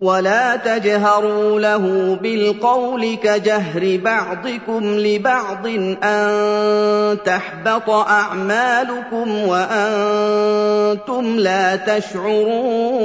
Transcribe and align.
ولا 0.00 0.56
تجهروا 0.56 1.60
له 1.60 2.14
بالقول 2.22 3.16
كجهر 3.16 4.00
بعضكم 4.04 4.84
لبعض 4.84 5.66
ان 6.02 7.18
تحبط 7.24 7.90
اعمالكم 7.90 9.38
وأنتم 9.48 11.36
لا 11.36 11.76
تشعرون 11.76 12.96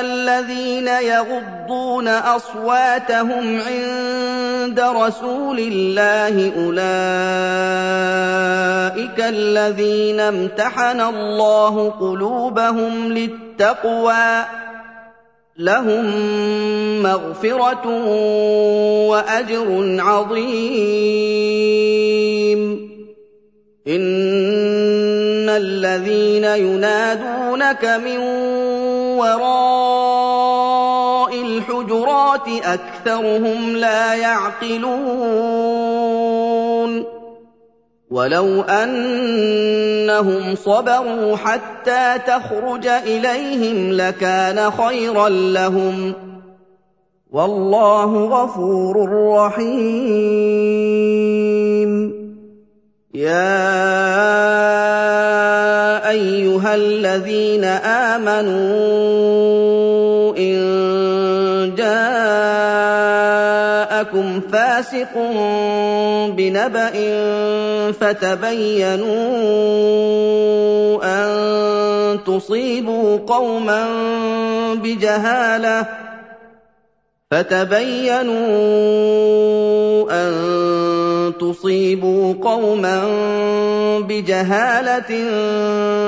الذين 0.00 0.88
يغضون 0.88 2.08
أصواتهم 2.08 3.60
عند 3.60 4.80
رسول 4.80 5.58
الله 5.58 6.52
أولئك 6.56 6.84
الذين 9.20 10.20
امتحن 10.20 11.00
الله 11.00 11.90
قلوبهم 11.90 13.12
للتقوى 13.12 14.44
لهم 15.58 16.04
مغفرة 17.02 17.88
وأجر 19.08 19.96
عظيم. 20.00 21.74
إن 23.88 25.48
الذين 25.48 26.44
ينادونك 26.44 27.84
من 27.84 28.18
وراء 29.18 30.94
الحجرات 31.42 32.48
أكثرهم 32.48 33.76
لا 33.76 34.14
يعقلون 34.14 35.34
ولو 38.10 38.62
أنهم 38.62 40.54
صبروا 40.54 41.36
حتى 41.36 42.18
تخرج 42.26 42.86
إليهم 42.86 43.92
لكان 43.92 44.70
خيرا 44.70 45.28
لهم 45.28 46.14
والله 47.32 48.24
غفور 48.24 49.08
رحيم 49.36 50.84
يَا 53.14 54.63
أَيُّهَا 56.74 57.14
الَّذِينَ 57.14 57.64
آمَنُوا 58.14 58.74
إِن 60.38 61.74
جَاءَكُمْ 61.78 62.80
فَاسِقٌ 64.52 65.14
بِنَبَإٍ 66.34 66.96
فَتَبَيَّنُوا 68.00 69.14
أَن 71.04 71.28
تُصِيبُوا 72.26 73.18
قَوْمًا 73.26 73.84
بِجَهَالَةٍ 74.74 75.86
فتبينوا 77.30 78.34
أن 80.10 80.34
تصيبوا 81.30 82.34
قوما 82.42 83.08
بجهالة 83.98 85.30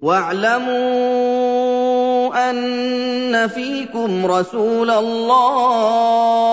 واعلموا 0.01 0.75
أن 2.49 3.47
فيكم 3.47 4.25
رسول 4.25 4.89
الله. 4.89 6.45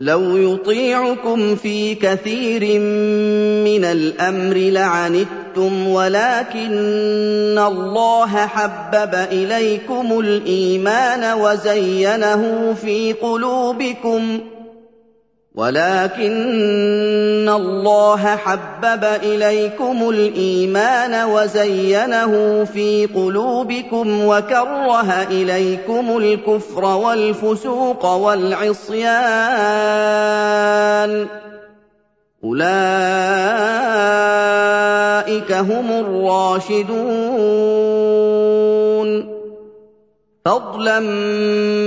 لو 0.00 0.36
يطيعكم 0.36 1.56
في 1.56 1.94
كثير 1.94 2.80
من 3.64 3.84
الأمر 3.84 4.56
لعنتم 4.56 5.45
ولكن 5.88 7.58
الله 7.58 8.46
حبب 8.46 9.14
إليكم 9.14 10.20
الإيمان 10.20 11.38
وزينه 11.38 12.74
في 12.74 13.12
قلوبكم 13.12 14.40
ولكن 15.56 17.48
الله 17.48 18.36
حبب 18.36 19.04
إليكم 19.04 20.08
الإيمان 20.08 21.28
وزينه 21.28 22.64
في 22.64 23.06
قلوبكم 23.14 24.24
وكره 24.24 25.22
إليكم 25.22 26.18
الكفر 26.18 26.84
والفسوق 26.84 28.04
والعصيان 28.06 29.06
أولئك 32.44 33.56
هم 35.52 35.90
الراشدون 35.90 36.96
فضلا 40.44 41.00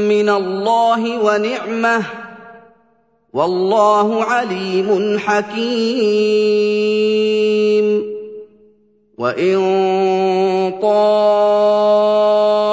من 0.10 0.30
الله 0.30 1.20
ونعمه 1.24 2.04
والله 3.34 4.24
عليم 4.24 5.20
حكيم 5.20 6.50
وان 9.18 9.60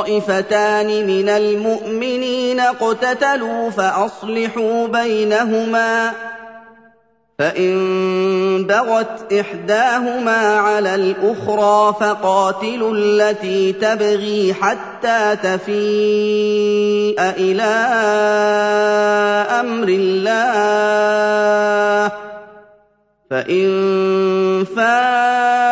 طائفتان 0.06 1.06
من 1.06 1.28
المؤمنين 1.28 2.60
اقتتلوا 2.60 3.70
فاصلحوا 3.70 4.86
بينهما 4.86 6.12
فان 7.38 8.64
بغت 8.64 9.32
احداهما 9.32 10.58
على 10.58 10.94
الاخرى 10.94 11.94
فقاتلوا 12.00 12.94
التي 12.94 13.72
تبغي 13.72 14.54
حتى 14.54 15.36
تفيء 15.42 17.20
إلى 17.20 17.62
أمر 19.60 19.88
الله 19.88 20.46
فان 23.30 24.64
فاءت 24.76 25.66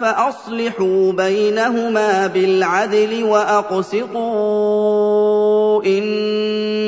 فاصلحوا 0.00 1.12
بينهما 1.12 2.26
بالعدل 2.26 3.24
واقسطوا 3.24 4.68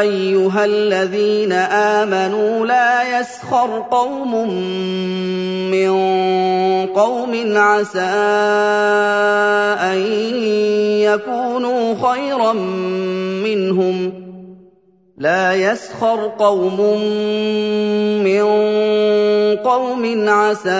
أَيُّهَا 0.00 0.64
الَّذِينَ 0.64 1.52
آمَنُوا 1.52 2.66
لَا 2.66 3.20
يَسْخَرْ 3.20 3.86
قَوْمٌ 3.90 4.32
مِّن 5.70 5.90
قَوْمٍ 6.86 7.32
عَسَىٰ 7.56 8.00
أَن 9.92 9.98
يَكُونُوا 11.08 11.94
خَيْرًا 11.94 12.52
مِّنْهُمْ. 13.46 14.20
لا 15.20 15.52
يسخر 15.52 16.32
قوم 16.38 16.80
من 18.24 18.44
قوم 19.56 20.28
عسى 20.28 20.70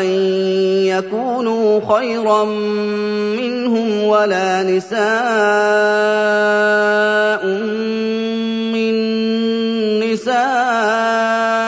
أن 0.00 0.06
يكونوا 0.88 1.80
خيرا 1.94 2.44
منهم 3.36 4.04
ولا 4.04 4.62
نساء 4.62 5.00
من 8.72 8.94
نساء 10.00 11.60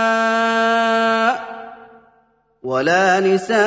ولا 2.63 3.21
نساء 3.21 3.63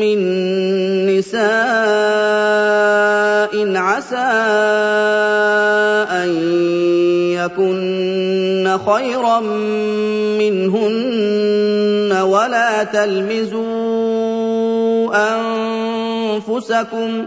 من 0.00 0.18
نساء 1.06 1.46
عسى 3.76 4.32
أن 6.10 6.30
يكن 7.32 8.78
خيرا 8.86 9.40
منهن 10.40 12.12
ولا 12.22 12.84
تلمزوا 12.84 13.96
أنفسكم 16.36 17.26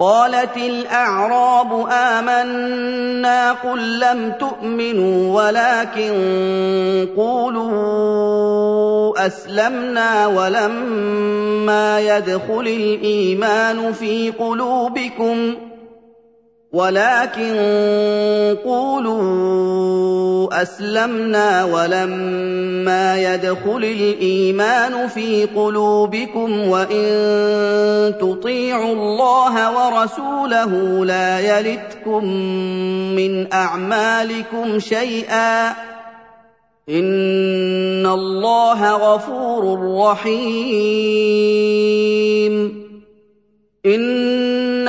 قالت 0.00 0.56
الأعراب 0.56 1.86
آمنا 1.92 3.52
قل 3.52 4.00
لم 4.00 4.32
تؤمنوا 4.40 5.42
ولكن 5.42 6.12
قولوا 7.16 8.70
أسلمنا 9.26 10.26
ولما 10.26 12.00
يدخل 12.00 12.60
الإيمان 12.60 13.92
في 13.92 14.30
قلوبكم 14.30 15.54
ولكن 16.72 17.56
قولوا 18.64 19.49
اسلمنا 20.62 21.64
ولما 21.64 23.34
يدخل 23.34 23.76
الإيمان 23.76 25.08
في 25.08 25.44
قلوبكم 25.44 26.68
وإن 26.68 28.14
تطيعوا 28.20 28.92
الله 28.92 29.54
ورسوله 29.76 31.04
لا 31.04 31.40
يلتكم 31.40 32.24
من 33.16 33.52
أعمالكم 33.52 34.78
شيئا 34.78 35.68
إن 36.88 38.06
الله 38.06 38.92
غفور 38.96 39.96
رحيم 40.00 41.40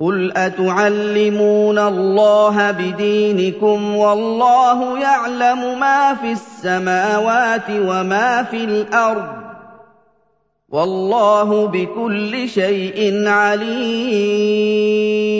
قل 0.00 0.32
اتعلمون 0.36 1.78
الله 1.78 2.70
بدينكم 2.70 3.96
والله 3.96 4.98
يعلم 4.98 5.80
ما 5.80 6.14
في 6.14 6.32
السماوات 6.32 7.70
وما 7.70 8.42
في 8.42 8.64
الأرض 8.64 9.28
والله 10.68 11.66
بكل 11.66 12.48
شيء 12.48 13.28
عليم 13.28 15.39